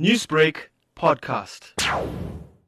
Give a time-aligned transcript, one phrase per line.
[0.00, 0.56] Newsbreak
[0.96, 1.70] podcast.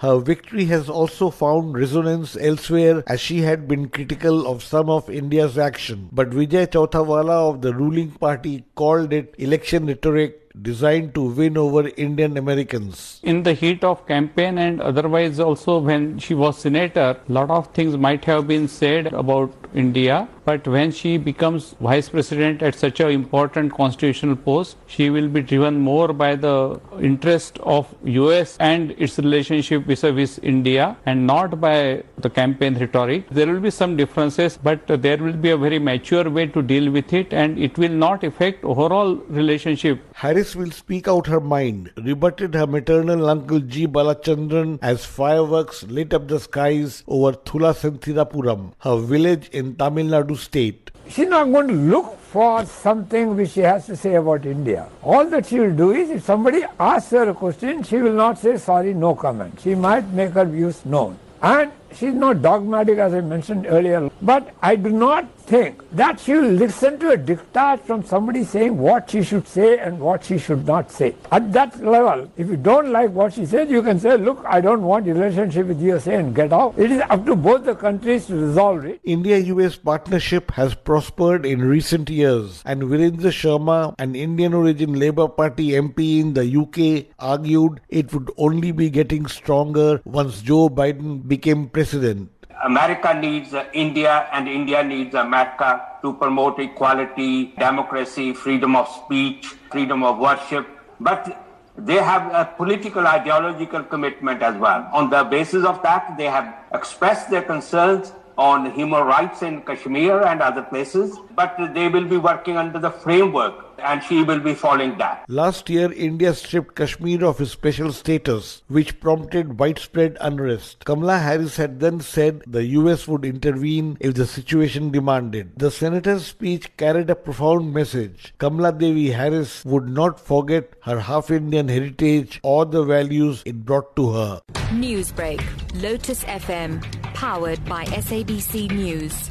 [0.00, 5.08] Her victory has also found resonance elsewhere as she had been critical of some of
[5.08, 6.08] India's action.
[6.10, 11.88] But Vijay Chauthaiwale of the ruling party called it election rhetoric designed to win over
[11.96, 13.20] Indian Americans.
[13.22, 17.96] In the heat of campaign and otherwise also when she was senator, lot of things
[17.96, 20.28] might have been said about India.
[20.44, 25.40] But when she becomes vice president at such an important constitutional post, she will be
[25.40, 32.02] driven more by the interest of US and its relationship vis-a-vis India and not by
[32.18, 33.28] the campaign rhetoric.
[33.30, 36.90] There will be some differences, but there will be a very mature way to deal
[36.90, 40.02] with it and it will not affect overall relationship.
[40.42, 43.86] Harris will speak out her mind, rebutted her maternal uncle G.
[43.86, 50.36] Balachandran as fireworks lit up the skies over Thula Senthidapuram, her village in Tamil Nadu
[50.36, 50.90] state.
[51.08, 54.88] She's not going to look for something which she has to say about India.
[55.04, 58.36] All that she will do is if somebody asks her a question, she will not
[58.36, 59.60] say sorry, no comment.
[59.60, 61.20] She might make her views known.
[61.40, 64.10] And she's not dogmatic as I mentioned earlier.
[64.20, 68.78] But I do not think that she will listen to a diktat from somebody saying
[68.78, 71.14] what she should say and what she should not say.
[71.30, 74.62] At that level, if you don't like what she says, you can say, look, I
[74.62, 76.78] don't want relationship with USA and get out.
[76.78, 79.00] It is up to both the countries to resolve it.
[79.04, 85.72] India-US partnership has prospered in recent years and Virendra Sharma, an Indian origin Labour Party
[85.72, 91.68] MP in the UK, argued it would only be getting stronger once Joe Biden became
[91.68, 92.30] president.
[92.62, 99.46] America needs uh, India and India needs America to promote equality, democracy, freedom of speech,
[99.70, 100.66] freedom of worship.
[101.00, 101.38] But
[101.76, 104.88] they have a political ideological commitment as well.
[104.92, 110.22] On the basis of that, they have expressed their concerns on human rights in Kashmir
[110.22, 114.54] and other places, but they will be working under the framework and she will be
[114.54, 115.24] following that.
[115.28, 120.84] Last year, India stripped Kashmir of its special status, which prompted widespread unrest.
[120.84, 125.52] Kamala Harris had then said the US would intervene if the situation demanded.
[125.56, 128.34] The senator's speech carried a profound message.
[128.38, 133.94] Kamala Devi Harris would not forget her half Indian heritage or the values it brought
[133.96, 134.40] to her.
[134.70, 135.42] Newsbreak,
[135.82, 136.82] Lotus FM,
[137.14, 139.30] powered by SABC News.